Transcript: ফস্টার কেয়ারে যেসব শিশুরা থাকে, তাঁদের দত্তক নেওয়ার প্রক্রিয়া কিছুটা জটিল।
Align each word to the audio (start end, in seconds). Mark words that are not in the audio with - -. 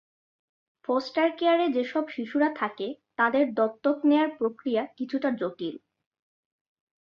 ফস্টার 0.87 1.27
কেয়ারে 1.37 1.67
যেসব 1.69 2.03
শিশুরা 2.09 2.49
থাকে, 2.55 2.87
তাঁদের 3.15 3.45
দত্তক 3.53 3.97
নেওয়ার 4.05 4.29
প্রক্রিয়া 4.37 4.83
কিছুটা 4.97 5.29
জটিল। 5.31 5.75